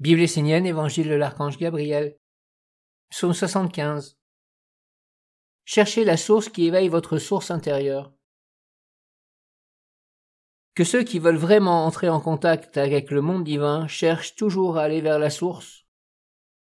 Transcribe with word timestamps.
Bible 0.00 0.22
essénienne, 0.22 0.66
Évangile 0.66 1.08
de 1.08 1.14
l'archange 1.14 1.56
Gabriel. 1.56 2.18
Psaume 3.10 3.32
75. 3.32 4.18
Cherchez 5.64 6.04
la 6.04 6.16
source 6.16 6.48
qui 6.48 6.66
éveille 6.66 6.88
votre 6.88 7.18
source 7.18 7.52
intérieure. 7.52 8.12
Que 10.74 10.82
ceux 10.82 11.04
qui 11.04 11.20
veulent 11.20 11.36
vraiment 11.36 11.86
entrer 11.86 12.08
en 12.08 12.20
contact 12.20 12.76
avec 12.76 13.12
le 13.12 13.20
monde 13.20 13.44
divin 13.44 13.86
cherchent 13.86 14.34
toujours 14.34 14.78
à 14.78 14.82
aller 14.82 15.00
vers 15.00 15.20
la 15.20 15.30
source. 15.30 15.86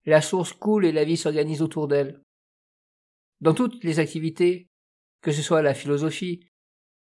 La 0.05 0.23
source 0.23 0.53
coule 0.53 0.87
et 0.87 0.93
la 0.93 1.03
vie 1.03 1.17
s'organise 1.17 1.63
autour 1.63 1.89
d'elle. 1.89 2.23
Dans 3.41 3.55
toutes 3.55 3.83
les 3.83 3.99
activités, 3.99 4.69
que 5.21 5.33
ce 5.33 5.43
soit 5.43 5.63
la 5.63 5.75
philosophie, 5.75 6.49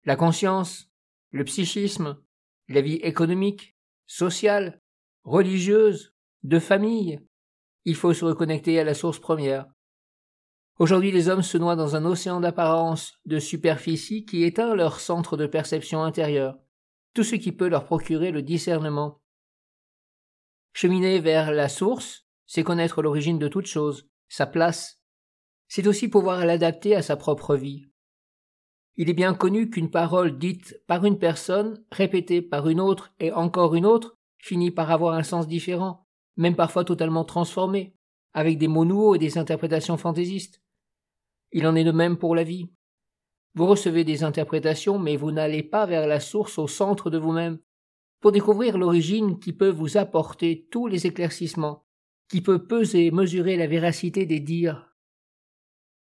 la 0.04 0.16
conscience, 0.16 0.90
le 1.30 1.44
psychisme, 1.44 2.20
la 2.66 2.80
vie 2.80 2.96
économique, 2.96 3.76
sociale, 4.06 4.82
religieuse, 5.22 6.15
de 6.42 6.58
famille. 6.58 7.20
Il 7.84 7.94
faut 7.94 8.12
se 8.12 8.24
reconnecter 8.24 8.78
à 8.78 8.84
la 8.84 8.94
source 8.94 9.18
première. 9.18 9.66
Aujourd'hui, 10.78 11.10
les 11.10 11.28
hommes 11.28 11.42
se 11.42 11.56
noient 11.56 11.76
dans 11.76 11.96
un 11.96 12.04
océan 12.04 12.40
d'apparence, 12.40 13.14
de 13.24 13.38
superficie 13.38 14.26
qui 14.26 14.44
éteint 14.44 14.74
leur 14.74 15.00
centre 15.00 15.36
de 15.36 15.46
perception 15.46 16.02
intérieure, 16.02 16.58
tout 17.14 17.24
ce 17.24 17.36
qui 17.36 17.52
peut 17.52 17.68
leur 17.68 17.84
procurer 17.84 18.30
le 18.30 18.42
discernement. 18.42 19.22
Cheminer 20.74 21.18
vers 21.18 21.50
la 21.52 21.70
source, 21.70 22.26
c'est 22.46 22.62
connaître 22.62 23.00
l'origine 23.00 23.38
de 23.38 23.48
toute 23.48 23.66
chose, 23.66 24.06
sa 24.28 24.46
place. 24.46 25.00
C'est 25.68 25.86
aussi 25.86 26.08
pouvoir 26.08 26.44
l'adapter 26.44 26.94
à 26.94 27.02
sa 27.02 27.16
propre 27.16 27.56
vie. 27.56 27.86
Il 28.96 29.08
est 29.08 29.14
bien 29.14 29.34
connu 29.34 29.70
qu'une 29.70 29.90
parole 29.90 30.38
dite 30.38 30.80
par 30.86 31.04
une 31.04 31.18
personne, 31.18 31.82
répétée 31.90 32.42
par 32.42 32.68
une 32.68 32.80
autre 32.80 33.14
et 33.18 33.32
encore 33.32 33.74
une 33.74 33.86
autre, 33.86 34.18
finit 34.38 34.70
par 34.70 34.90
avoir 34.90 35.14
un 35.14 35.22
sens 35.22 35.46
différent 35.48 36.05
même 36.36 36.56
parfois 36.56 36.84
totalement 36.84 37.24
transformé, 37.24 37.94
avec 38.32 38.58
des 38.58 38.68
mots 38.68 38.84
nouveaux 38.84 39.14
et 39.14 39.18
des 39.18 39.38
interprétations 39.38 39.96
fantaisistes. 39.96 40.62
Il 41.52 41.66
en 41.66 41.74
est 41.74 41.84
de 41.84 41.92
même 41.92 42.18
pour 42.18 42.34
la 42.34 42.44
vie. 42.44 42.70
Vous 43.54 43.66
recevez 43.66 44.04
des 44.04 44.24
interprétations, 44.24 44.98
mais 44.98 45.16
vous 45.16 45.30
n'allez 45.30 45.62
pas 45.62 45.86
vers 45.86 46.06
la 46.06 46.20
source 46.20 46.58
au 46.58 46.68
centre 46.68 47.08
de 47.08 47.18
vous-même, 47.18 47.58
pour 48.20 48.32
découvrir 48.32 48.76
l'origine 48.76 49.38
qui 49.38 49.52
peut 49.52 49.70
vous 49.70 49.96
apporter 49.96 50.66
tous 50.70 50.86
les 50.86 51.06
éclaircissements, 51.06 51.86
qui 52.28 52.42
peut 52.42 52.66
peser 52.66 53.06
et 53.06 53.10
mesurer 53.10 53.56
la 53.56 53.66
véracité 53.66 54.26
des 54.26 54.40
dires. 54.40 54.94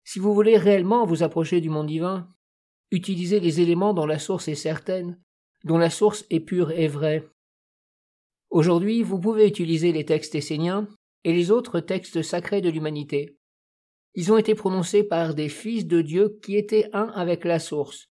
Si 0.04 0.20
vous 0.20 0.34
voulez 0.34 0.58
réellement 0.58 1.06
vous 1.06 1.24
approcher 1.24 1.62
du 1.62 1.70
monde 1.70 1.88
divin, 1.88 2.34
utilisez 2.92 3.40
les 3.40 3.62
éléments 3.62 3.94
dont 3.94 4.08
la 4.08 4.20
source 4.20 4.48
est 4.48 4.56
certaine, 4.56 5.22
dont 5.64 5.78
la 5.78 5.90
source 5.90 6.26
est 6.30 6.40
pure 6.40 6.72
et 6.72 6.88
vraie, 6.88 7.30
Aujourd'hui, 8.50 9.04
vous 9.04 9.20
pouvez 9.20 9.48
utiliser 9.48 9.92
les 9.92 10.06
textes 10.06 10.34
esséniens 10.34 10.88
et 11.24 11.34
les 11.34 11.52
autres 11.52 11.80
textes 11.80 12.24
sacrés 12.24 12.62
de 12.62 12.70
l'humanité. 12.70 13.38
Ils 14.16 14.34
ont 14.34 14.38
été 14.38 14.56
prononcés 14.56 15.04
par 15.04 15.36
des 15.36 15.50
fils 15.50 15.86
de 15.86 16.02
Dieu 16.02 16.40
qui 16.42 16.58
étaient 16.58 16.90
un 16.94 17.10
avec 17.10 17.46
la 17.46 17.60
source. 17.60 18.08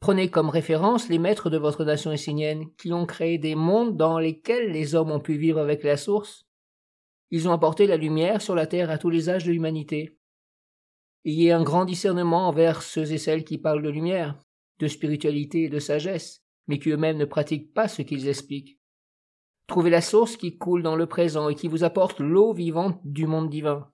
Prenez 0.00 0.30
comme 0.30 0.50
référence 0.50 1.08
les 1.08 1.18
maîtres 1.18 1.48
de 1.48 1.56
votre 1.56 1.84
nation 1.84 2.12
essénienne 2.12 2.66
qui 2.76 2.92
ont 2.92 3.06
créé 3.06 3.38
des 3.38 3.54
mondes 3.54 3.96
dans 3.96 4.18
lesquels 4.18 4.72
les 4.72 4.94
hommes 4.94 5.10
ont 5.10 5.20
pu 5.20 5.38
vivre 5.38 5.58
avec 5.58 5.84
la 5.84 5.96
source. 5.96 6.44
Ils 7.30 7.48
ont 7.48 7.52
apporté 7.52 7.86
la 7.86 7.96
lumière 7.96 8.42
sur 8.42 8.54
la 8.54 8.66
terre 8.66 8.90
à 8.90 8.98
tous 8.98 9.08
les 9.08 9.30
âges 9.30 9.44
de 9.44 9.52
l'humanité. 9.52 10.18
Il 11.24 11.40
y 11.40 11.50
a 11.50 11.58
un 11.58 11.64
grand 11.64 11.86
discernement 11.86 12.46
envers 12.46 12.82
ceux 12.82 13.10
et 13.10 13.18
celles 13.18 13.42
qui 13.42 13.56
parlent 13.56 13.82
de 13.82 13.88
lumière, 13.88 14.38
de 14.80 14.86
spiritualité 14.86 15.64
et 15.64 15.68
de 15.70 15.78
sagesse, 15.78 16.42
mais 16.68 16.78
qui 16.78 16.90
eux-mêmes 16.90 17.16
ne 17.16 17.24
pratiquent 17.24 17.72
pas 17.72 17.88
ce 17.88 18.02
qu'ils 18.02 18.28
expliquent. 18.28 18.78
Trouvez 19.66 19.90
la 19.90 20.00
source 20.00 20.36
qui 20.36 20.56
coule 20.56 20.82
dans 20.82 20.96
le 20.96 21.06
présent 21.06 21.48
et 21.48 21.54
qui 21.54 21.68
vous 21.68 21.84
apporte 21.84 22.20
l'eau 22.20 22.52
vivante 22.52 23.00
du 23.04 23.26
monde 23.26 23.50
divin. 23.50 23.90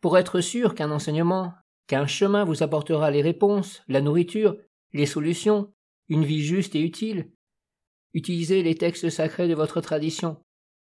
Pour 0.00 0.16
être 0.16 0.40
sûr 0.40 0.74
qu'un 0.74 0.90
enseignement, 0.90 1.52
qu'un 1.86 2.06
chemin 2.06 2.44
vous 2.44 2.62
apportera 2.62 3.10
les 3.10 3.20
réponses, 3.20 3.82
la 3.86 4.00
nourriture, 4.00 4.56
les 4.92 5.06
solutions, 5.06 5.72
une 6.08 6.24
vie 6.24 6.42
juste 6.42 6.74
et 6.74 6.80
utile, 6.80 7.30
utilisez 8.14 8.62
les 8.62 8.74
textes 8.74 9.10
sacrés 9.10 9.46
de 9.46 9.54
votre 9.54 9.80
tradition. 9.80 10.42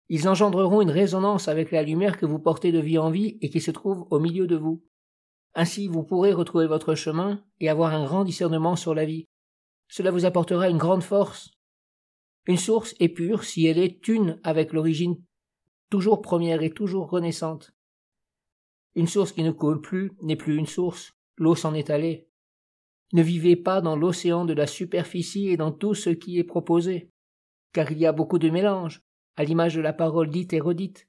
Ils 0.08 0.28
engendreront 0.28 0.82
une 0.82 0.90
résonance 0.90 1.48
avec 1.48 1.70
la 1.70 1.82
lumière 1.82 2.18
que 2.18 2.26
vous 2.26 2.38
portez 2.38 2.72
de 2.72 2.80
vie 2.80 2.98
en 2.98 3.10
vie 3.10 3.38
et 3.40 3.48
qui 3.48 3.60
se 3.60 3.70
trouve 3.70 4.06
au 4.10 4.18
milieu 4.18 4.46
de 4.46 4.56
vous. 4.56 4.84
Ainsi 5.54 5.88
vous 5.88 6.02
pourrez 6.02 6.32
retrouver 6.32 6.66
votre 6.66 6.94
chemin 6.94 7.42
et 7.58 7.68
avoir 7.68 7.94
un 7.94 8.04
grand 8.04 8.24
discernement 8.24 8.76
sur 8.76 8.94
la 8.94 9.04
vie. 9.04 9.26
Cela 9.88 10.10
vous 10.10 10.24
apportera 10.24 10.68
une 10.68 10.78
grande 10.78 11.02
force, 11.02 11.50
une 12.46 12.56
source 12.56 12.94
est 13.00 13.08
pure 13.08 13.44
si 13.44 13.66
elle 13.66 13.78
est 13.78 14.08
une 14.08 14.40
avec 14.42 14.72
l'origine 14.72 15.16
toujours 15.90 16.22
première 16.22 16.62
et 16.62 16.70
toujours 16.70 17.10
renaissante. 17.10 17.72
Une 18.94 19.08
source 19.08 19.32
qui 19.32 19.42
ne 19.42 19.50
coule 19.50 19.80
plus 19.80 20.12
n'est 20.22 20.36
plus 20.36 20.56
une 20.56 20.66
source, 20.66 21.12
l'eau 21.36 21.54
s'en 21.54 21.74
est 21.74 21.90
allée. 21.90 22.28
Ne 23.12 23.22
vivez 23.22 23.56
pas 23.56 23.80
dans 23.80 23.96
l'océan 23.96 24.44
de 24.44 24.52
la 24.52 24.68
superficie 24.68 25.48
et 25.48 25.56
dans 25.56 25.72
tout 25.72 25.94
ce 25.94 26.10
qui 26.10 26.38
est 26.38 26.44
proposé, 26.44 27.10
car 27.72 27.90
il 27.90 27.98
y 27.98 28.06
a 28.06 28.12
beaucoup 28.12 28.38
de 28.38 28.50
mélange, 28.50 29.02
à 29.36 29.44
l'image 29.44 29.74
de 29.74 29.80
la 29.80 29.92
parole 29.92 30.30
dite 30.30 30.52
et 30.52 30.60
redite. 30.60 31.08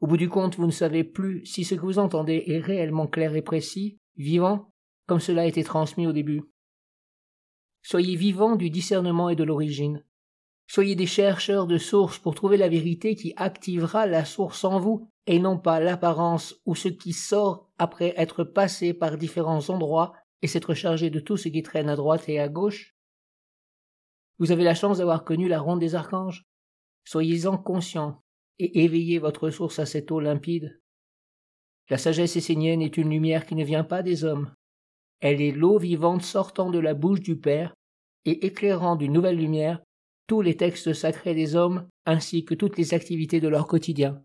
Au 0.00 0.06
bout 0.06 0.16
du 0.16 0.28
compte, 0.28 0.56
vous 0.56 0.66
ne 0.66 0.72
savez 0.72 1.04
plus 1.04 1.44
si 1.44 1.64
ce 1.64 1.74
que 1.74 1.82
vous 1.82 1.98
entendez 1.98 2.44
est 2.46 2.60
réellement 2.60 3.06
clair 3.06 3.34
et 3.36 3.42
précis, 3.42 3.98
vivant, 4.16 4.72
comme 5.06 5.20
cela 5.20 5.42
a 5.42 5.46
été 5.46 5.64
transmis 5.64 6.06
au 6.06 6.12
début. 6.12 6.42
Soyez 7.82 8.16
vivant 8.16 8.56
du 8.56 8.70
discernement 8.70 9.28
et 9.28 9.36
de 9.36 9.44
l'origine. 9.44 10.04
Soyez 10.70 10.94
des 10.94 11.06
chercheurs 11.06 11.66
de 11.66 11.78
sources 11.78 12.18
pour 12.18 12.34
trouver 12.34 12.58
la 12.58 12.68
vérité 12.68 13.14
qui 13.14 13.32
activera 13.36 14.06
la 14.06 14.26
source 14.26 14.64
en 14.64 14.78
vous, 14.78 15.08
et 15.26 15.38
non 15.38 15.58
pas 15.58 15.80
l'apparence 15.80 16.60
ou 16.66 16.74
ce 16.74 16.88
qui 16.88 17.14
sort 17.14 17.70
après 17.78 18.12
être 18.18 18.44
passé 18.44 18.92
par 18.92 19.16
différents 19.16 19.70
endroits 19.70 20.12
et 20.42 20.46
s'être 20.46 20.74
chargé 20.74 21.08
de 21.08 21.20
tout 21.20 21.38
ce 21.38 21.48
qui 21.48 21.62
traîne 21.62 21.88
à 21.88 21.96
droite 21.96 22.28
et 22.28 22.38
à 22.38 22.48
gauche. 22.48 22.94
Vous 24.38 24.52
avez 24.52 24.62
la 24.62 24.74
chance 24.74 24.98
d'avoir 24.98 25.24
connu 25.24 25.48
la 25.48 25.58
ronde 25.58 25.80
des 25.80 25.94
archanges. 25.94 26.46
Soyez-en 27.04 27.56
conscients 27.56 28.22
et 28.58 28.84
éveillez 28.84 29.18
votre 29.18 29.48
source 29.48 29.78
à 29.78 29.86
cette 29.86 30.10
eau 30.10 30.20
limpide. 30.20 30.80
La 31.88 31.96
sagesse 31.96 32.36
essénienne 32.36 32.82
est 32.82 32.98
une 32.98 33.10
lumière 33.10 33.46
qui 33.46 33.54
ne 33.54 33.64
vient 33.64 33.84
pas 33.84 34.02
des 34.02 34.24
hommes. 34.24 34.54
Elle 35.20 35.40
est 35.40 35.52
l'eau 35.52 35.78
vivante 35.78 36.22
sortant 36.22 36.70
de 36.70 36.78
la 36.78 36.92
bouche 36.92 37.20
du 37.20 37.38
Père 37.38 37.74
et 38.26 38.46
éclairant 38.46 38.96
d'une 38.96 39.14
nouvelle 39.14 39.38
lumière 39.38 39.80
tous 40.28 40.42
les 40.42 40.56
textes 40.56 40.92
sacrés 40.92 41.34
des 41.34 41.56
hommes 41.56 41.88
ainsi 42.04 42.44
que 42.44 42.54
toutes 42.54 42.76
les 42.76 42.94
activités 42.94 43.40
de 43.40 43.48
leur 43.48 43.66
quotidien. 43.66 44.22